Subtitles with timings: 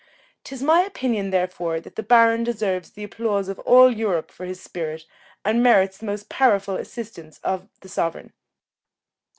[0.43, 4.59] 'Tis my opinion, therefore, that the Baron deserves the applause of all Europe for his
[4.59, 5.05] spirit,
[5.45, 8.33] and merits the most powerful assistance of the sovereign."